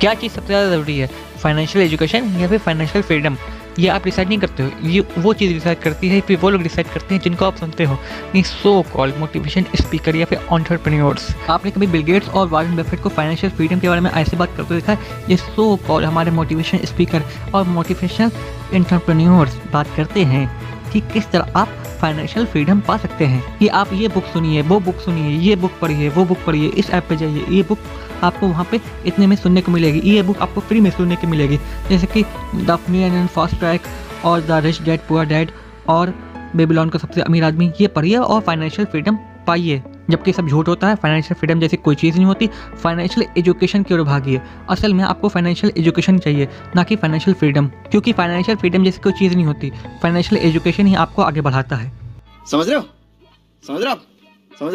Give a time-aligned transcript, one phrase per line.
[0.00, 1.10] क्या चीज़ सबसे ज़्यादा ज़रूरी है?
[1.42, 3.36] फाइनेंशियल एजुकेशन या फिर फाइनेंशियल फ्रीडम
[3.78, 6.62] ये आप डिसाइड नहीं करते हो। ये, वो चीज़ डिसाइड करती है, फिर वो लोग
[6.62, 7.98] डिसाइड करते हैं जिनको आप सुनते हो।
[8.34, 13.00] ये सो कॉल मोटिवेशन स्पीकर या फिर ऑन्टरप्रेन्योर्स आपने कभी बिल गेट्स और वारन बेफेट
[13.02, 14.96] को फाइनेंशियल फ्रीडम के बारे में ऐसे बात करते देखा?
[15.28, 17.22] ये सो कॉल हमारे मोटिवेशन स्पीकर
[17.54, 18.30] और मोटिवेशनल
[18.74, 20.48] एंटरप्रेन्योर्स बात करते हैं
[20.92, 24.80] कि किस तरह आप फाइनेंशियल फ्रीडम पा सकते हैं। कि आप ये बुक सुनिए, वो
[24.80, 27.78] बुक सुनिए, ये बुक पढ़िए, वो बुक पढ़िए, इस ऐप पे जाइए, ये बुक
[28.22, 31.26] आपको वहाँ पे इतने में सुनने को मिलेगी। ये बुक आपको फ्री में सुनने को
[31.26, 32.24] मिलेगी। जैसे कि
[32.64, 33.80] दफनी एंड फास्ट ट्रैक
[34.24, 35.50] और the rich dad poor dad
[35.88, 36.14] और
[36.56, 39.16] बेबीलोन का सबसे अमीर आदमी, ये पढ़िए और फाइनेंशियल फ्रीडम
[39.46, 42.48] पाइए। जबकि सब झूठ होता है फाइनेंशियल फ्रीडम जैसी कोई चीज़ नहीं होती।
[42.82, 47.66] फाइनेंशियल एजुकेशन की ओर भागिए। असल में आपको फाइनेंशियल एजुकेशन चाहिए, ना कि फाइनेंशियल फ्रीडम
[47.66, 51.92] क्योंकि फाइनेंशियल फ्रीडम जैसी कोई चीज़ नहीं होती। फाइनेंशियल एजुकेशन ही आपको आगे बढ़ाता है।
[52.50, 52.82] समझ रहे हो?
[53.66, 54.02] समझ रहे हो आप?